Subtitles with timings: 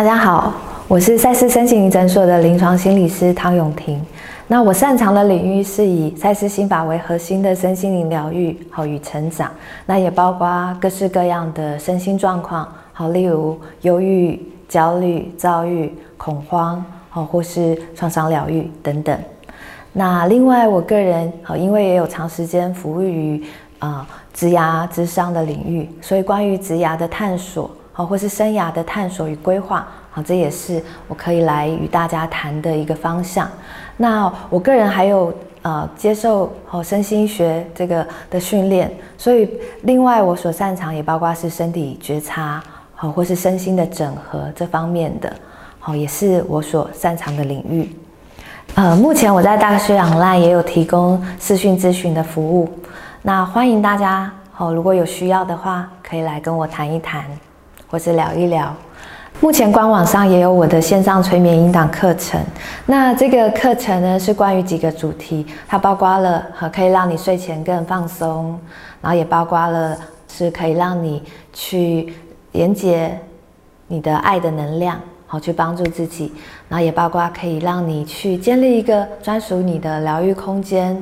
[0.00, 0.54] 大家好，
[0.88, 4.00] 我是赛斯身心灵诊所的临床心理师汤永婷。
[4.46, 9.50] 那我擅长的领域是以赛斯心法为核心的身心灵疗愈，好与成长。
[9.84, 19.14] 那也包括各式各样的身心状况，好，例如忧郁、焦虑、躁郁、恐慌，好，或是创伤疗愈等等。
[19.92, 23.44] 那另外，我个人好，因为也有长时间服务于
[23.80, 27.70] 啊职涯之上的领域，所以关于职涯的探索。
[28.00, 33.46] 好，或是生涯的探索与规划，好，这也是我可以来与大家谈的一个方向。
[33.98, 39.50] 那我个人还有呃接受好身心学这个的训练，所以
[39.82, 42.62] 另外我所擅长也包括是身体觉察，
[42.94, 45.30] 好，或是身心的整合这方面的，
[45.78, 47.94] 好，也是我所擅长的领域。
[48.76, 52.66] 呃，目前我在大学 online 也有提供视讯咨询的服务，
[53.20, 57.26] 那欢迎大家，好，如果有需要的话，可以来跟我谈一谈。
[57.90, 58.72] 或是聊一聊，
[59.40, 62.40] 目前官网上也有我的线上催眠引导课程。
[62.86, 68.56] 那这个课程呢，是关于几个主题，它包括了和可以让你睡前更放松，
[69.02, 69.96] 然后也包括了
[70.28, 71.20] 是可以让你
[71.52, 72.14] 去
[72.52, 73.18] 连接
[73.88, 76.32] 你的爱的能量，好去帮助自己，
[76.68, 80.96] 然后也包括可以让你去建立一个专属你的疗愈空间。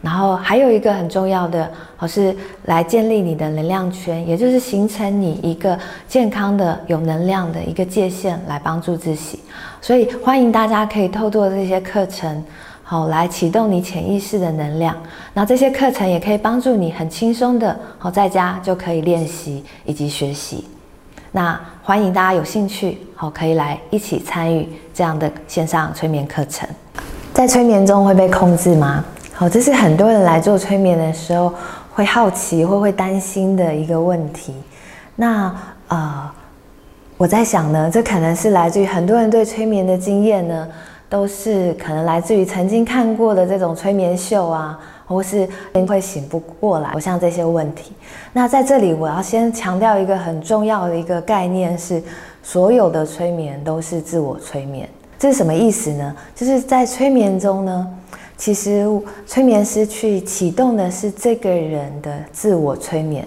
[0.00, 2.34] 然后还有一个很重要的，好，是
[2.66, 9.40] 来建立你的能量圈，也就是形成你一个健康的、有能量的一个界限，来帮助自己。
[9.80, 12.44] 所以欢迎大家可以透过这些课程，
[12.84, 14.96] 好来启动你潜意识的能量。
[15.34, 20.64] 那这些课程也可以帮助你很轻松的，好在家就可以练习以及学习。
[21.32, 26.68] 那欢迎大家有兴趣，好可以来一起参与这样的线上催眠课程。
[27.34, 29.04] 在催眠中会被控制吗？
[29.38, 31.54] 好，这是很多人来做催眠的时候
[31.94, 34.52] 会好奇或会担心的一个问题。
[35.14, 35.54] 那
[35.86, 36.28] 呃，
[37.16, 40.66] 我在想呢，这可能是来自于很多人对催眠的经验呢，
[41.08, 44.76] 都是可能来自于曾经看过的这种催眠秀啊，
[45.06, 45.48] 或是
[45.86, 47.92] 会醒不过来，我像这些问题。
[48.32, 52.02] 那在这里，我要先强调一个很重要的一个概念是，
[52.42, 54.88] 所有的催眠都是自我催眠。
[55.16, 56.12] 这是什么意思呢？
[56.34, 57.86] 就是在催眠中呢。
[58.38, 58.88] 其实，
[59.26, 63.26] 催眠师去启动的是这个人的自我催眠，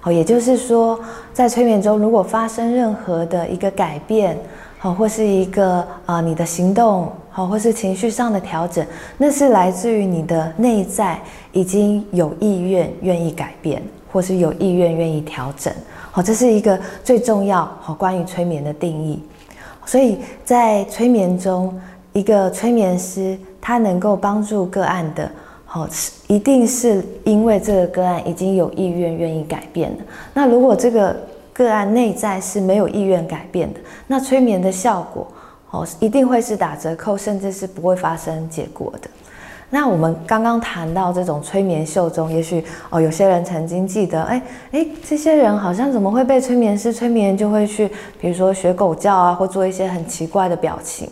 [0.00, 0.98] 好，也就是说，
[1.32, 4.36] 在催眠中，如果发生任何的一个改变，
[4.76, 8.84] 好，或是一个啊你的行动，好，或是情绪上的调整，
[9.16, 11.20] 那是来自于你的内在
[11.52, 13.80] 已经有意愿愿意改变，
[14.12, 15.72] 或是有意愿愿意调整，
[16.10, 19.22] 好，这是一个最重要好关于催眠的定义。
[19.86, 21.80] 所以在催眠中，
[22.12, 23.38] 一个催眠师。
[23.60, 25.30] 他能够帮助个案的，
[25.64, 25.88] 好，
[26.26, 29.98] 一定是因为这个个案已经有意愿愿意改变了。
[30.34, 31.16] 那如果这个
[31.52, 35.26] 个案内在是没有意愿改变的，那催眠的效果，
[35.70, 39.10] 哦，一定会是打折扣，甚至是不会发生结果的。
[39.72, 47.88] 那我们刚刚谈到这种催眠秀中，也许哦，有些人曾经记得，哎哎，这些人好像怎么会被催眠师催眠，就会去，
[48.20, 51.08] 比如说学狗叫啊，或做一些很奇怪的表情。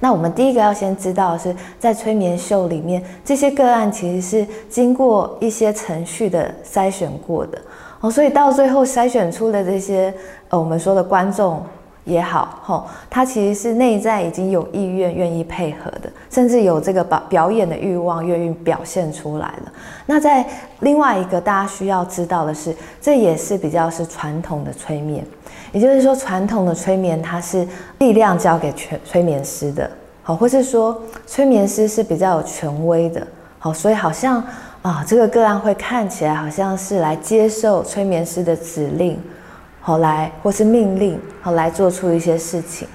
[0.00, 7.58] 那我们第一个要先知道的是，在催眠秀里面，这些个案其实是经过一些程序的筛选过的
[8.00, 10.12] 哦，所以到最后筛选出的这些
[10.48, 11.62] 呃，我们说的观众
[12.04, 19.72] 也好，吼，他其实是内在已经有意愿愿意配合的，甚至有这个表表演的欲望，愿意表现出来了。
[20.04, 20.44] 那在
[20.80, 25.24] 另外一个大家需要知道的是，这也是比较是传统的催眠。
[25.74, 27.66] 也就是说，传统的催眠它是
[27.98, 29.90] 力量交给催催眠师的，
[30.22, 33.26] 好，或是说催眠师是比较有权威的，
[33.58, 34.40] 好，所以好像
[34.82, 39.20] 啊，这个个案会看起来好像是来接受催眠师的指令，
[39.80, 42.86] 好来或是命令，好来做出一些事情。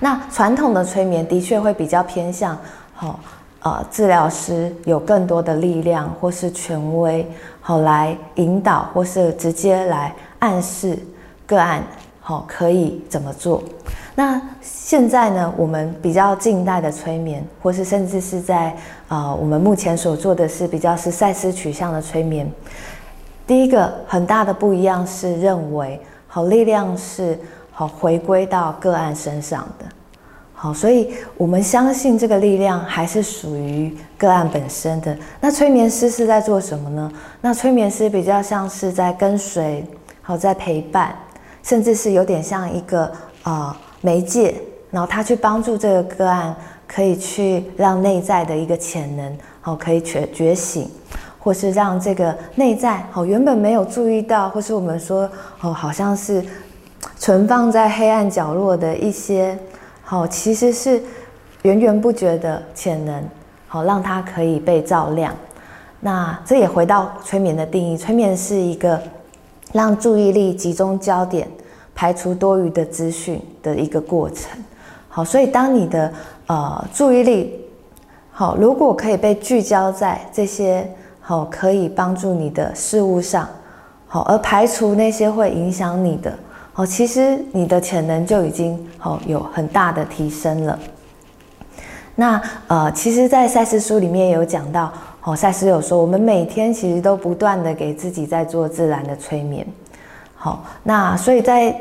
[0.00, 2.58] 那传统的催眠的确会比较偏向，
[2.94, 3.20] 好，
[3.60, 7.24] 呃，治疗师有更多的力量或是权威，
[7.60, 10.98] 好来引导或是直接来暗示。
[11.54, 11.82] 个案
[12.20, 13.62] 好，可以怎么做？
[14.16, 15.52] 那现在呢？
[15.56, 18.70] 我们比较近代的催眠，或是甚至是在
[19.08, 22.50] 啊、呃，我们目前所做的是比较是赛斯取向的催眠。
[23.46, 27.38] 第一个很大的不一样是认为，好力量是
[27.70, 29.84] 好回归到个案身上的。
[30.54, 35.14] 好，所以我们相信这个力量还是属于个案本身的。
[35.40, 37.12] 那催眠师是在做什么呢？
[37.40, 39.84] 那催眠师比较像是在跟随，
[40.22, 41.14] 好在陪伴。
[41.64, 43.10] 甚至是有点像一个
[43.42, 44.54] 呃媒介，
[44.90, 46.54] 然后他去帮助这个个案，
[46.86, 50.88] 可以去让内在的一个潜能哦可以觉觉醒，
[51.38, 55.28] 或是让这个内在哦原本没有注意到，或是我们说
[55.62, 56.44] 哦好像是
[57.16, 59.58] 存放在黑暗角落的一些，
[60.02, 61.02] 好，其实是
[61.62, 63.24] 源源不绝的潜能，
[63.66, 65.34] 好，让它可以被照亮。
[66.00, 69.00] 那这也回到催眠的定义，催眠是一个
[69.74, 71.48] 让注意力集中焦点，
[71.96, 74.48] 排除多余的资讯的一个过程。
[75.08, 76.12] 好，所以当你的
[76.46, 77.58] 呃注意力
[78.30, 80.88] 好，如果可以被聚焦在这些
[81.20, 83.48] 好可以帮助你的事物上，
[84.06, 86.32] 好，而排除那些会影响你的，
[86.72, 90.78] 好，其实你的潜能就已经好有很大的提升了。
[92.14, 94.92] 那呃，其实，在赛斯书里面有讲到。
[95.24, 99.66] 哦，赛斯有说，我们每天其实都不断的给自己在做自然的催眠。
[100.36, 101.74] 好，那所以在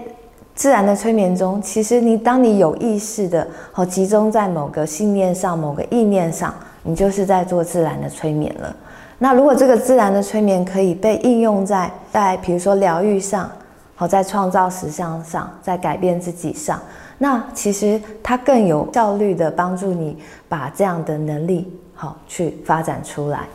[0.55, 8.73] 自然的催眠中，其实你当你有意识的，好集中在某个信念上、某个意念上，你就是在做自然的催眠了。
[9.19, 13.51] 那如果这个自然的催眠可以被应用在在比如说疗愈上，
[13.93, 16.79] 好在创造实相上，在改变自己上，
[17.17, 20.17] 那其实它更有效率的帮助你
[20.47, 21.69] 把这样的能力。
[22.03, 23.47] 好，去发展出来。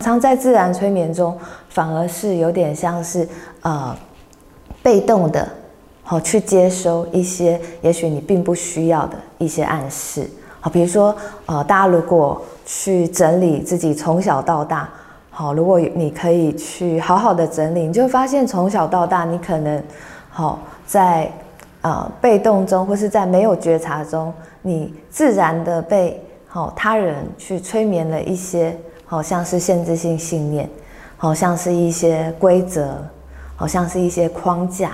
[0.00, 1.36] 常在自然催眠中，
[1.68, 3.28] 反而是有点像是
[3.60, 3.94] 呃
[4.82, 5.46] 被动的，
[6.02, 10.26] 好去接收一些也许你并不需要的一些暗示。
[10.58, 11.14] 好，比如说
[11.44, 14.88] 呃，大家如果去整理自己从小到大，
[15.28, 19.82] 好，如果你可以去好好的整理，你就发现从小到大，你可能
[20.30, 21.30] 好在
[21.82, 24.32] 呃被动中，或是在没有觉察中，
[24.62, 26.18] 你自然的被。
[26.56, 28.74] 好，他人去催眠了一些，
[29.04, 30.66] 好像是限制性信念，
[31.18, 32.96] 好像是一些规则，
[33.56, 34.92] 好像是一些框架。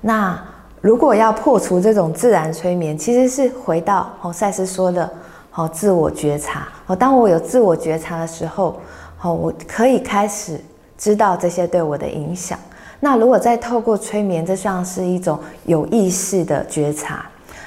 [0.00, 0.36] 那
[0.80, 5.08] 如果要破除这种自然催眠，其实是回到哦赛斯说的，
[5.48, 6.66] 好自我觉察。
[6.88, 8.80] 哦，当我有自我觉察的时候，
[9.16, 10.58] 好，我可以开始
[10.98, 12.58] 知道这些对我的影响。
[12.98, 17.24] 那如果再透过催眠，这像是一种有意识的觉察，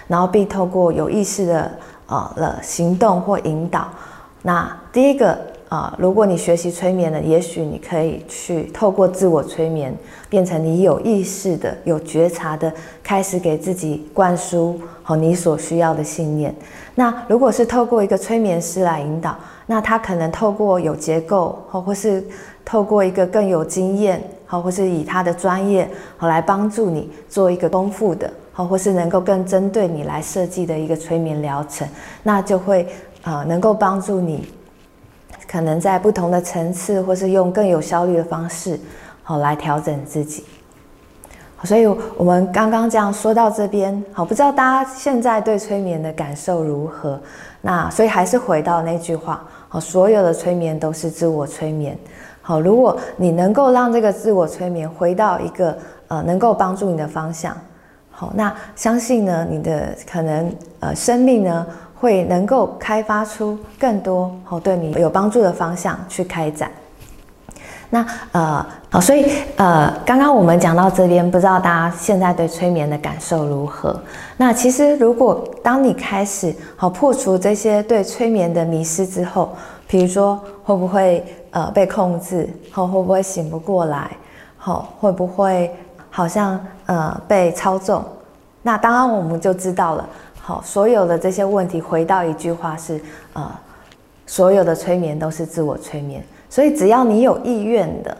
[0.09, 1.71] 然后并透过有意识的。
[2.07, 3.87] 啊了行动或引导，
[4.41, 5.37] 那第一个
[5.69, 9.93] 啊，如果你学习催眠了，也许你可以去透过自我催眠，
[10.29, 12.71] 变成你有意识的、有觉察的，
[13.03, 16.55] 开始给自己灌输好你所需要的信念。
[16.95, 22.23] 那如果是透过一个催眠师来引导，那他可能透过有结构，或或是
[22.63, 28.31] 透过一个更有经验，好，或是以他的专业好来帮助你做一个丰富的。
[28.65, 31.87] 或是能够更针对你来设计的一个催眠疗程，
[32.23, 32.87] 那就会
[33.23, 34.47] 呃能够帮助你，
[35.47, 38.79] 可能在不同的层次，或是用更有效率的方式，
[39.21, 40.43] 好来调整自己。
[41.63, 47.19] 所以我们刚刚这样说到这边，好，不知道大家现在对催眠的感受如何？
[47.61, 51.97] 那所以还是回到那句话，好，所有的催眠都是自我催眠。
[52.41, 55.77] 好，如果你能够让这个自我催眠回到一个
[56.07, 57.57] 呃能够帮助你的方向。
[58.19, 66.71] 好，那相信呢，你的可能呃生命呢会能够开发出更多好对你有帮助的方向去开展。
[67.91, 73.95] 那呃好，所以呃刚刚我们讲到这边，不知道大家现在对催眠的感受如何？
[74.35, 79.49] 那其实如果当你开始好破除这些对催眠的迷失之后，
[79.87, 84.09] 比如说会不会呃被控制，好会不会醒不过来，
[84.57, 85.71] 好会不会？
[86.17, 88.03] 好像呃被操纵，
[88.63, 90.09] 那当然我们就知道了。
[90.41, 92.99] 好，所有的这些问题回到一句话是
[93.33, 93.47] 呃，
[94.25, 96.23] 所有的催眠都是自我催眠。
[96.49, 98.17] 所以只要你有意愿的，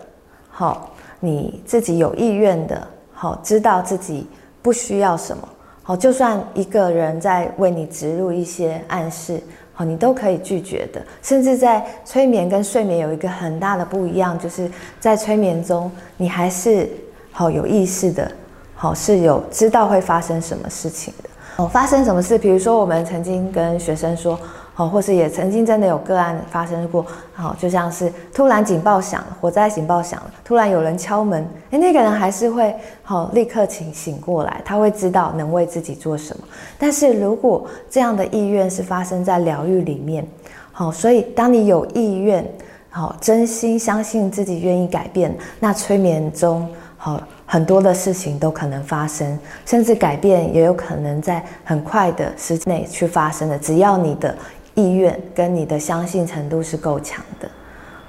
[0.52, 4.30] 好，你自己有意愿的，好，知道自己
[4.62, 5.50] 不需要什么，
[5.82, 9.42] 好，就算一个人在为你植入一些暗示，
[9.74, 11.02] 好，你都可以拒绝的。
[11.24, 16.88] 甚至在催眠跟睡眠有一个很大的不一样，就是在催眠中你还是。
[17.38, 18.32] 好有意识的，
[18.74, 21.30] 好是有知道会发生什么事情的。
[21.58, 22.36] 哦，发生什么事？
[22.36, 24.40] 比如说，我们曾经跟学生说，
[24.74, 36.44] 好，或是也曾经真的有个案发生过，好，就像是突然警报响了，火灾警报响了，突然有人敲门，诶，那个人还是会好立刻醒醒过来，他会知道能为自己做什么。
[36.80, 40.28] 但是如果这样的意愿是发生在疗愈里面，
[40.72, 42.44] 好，所以当你有意愿，
[42.90, 46.68] 好，真心相信自己愿意改变，那催眠中。
[47.08, 53.58] 好，很多的事情都可能发生，甚至改变也有可能在很快的时间内去发生的。
[53.58, 54.36] 只要你的
[54.74, 57.48] 意愿跟你的相信程度是够强的。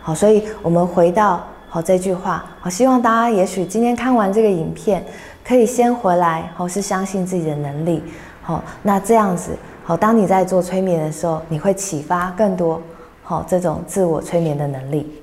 [0.03, 5.05] 好，所以我们回到好这句话，好，希望大家也许今天看完这个影片，
[5.45, 8.03] 可以先回来，好，是相信自己的能力。
[8.43, 9.53] 好，那这样子，
[9.85, 12.83] 好，当你在做催眠的时候，你会启发更多，
[13.23, 15.23] 好，这种自我催眠的能力。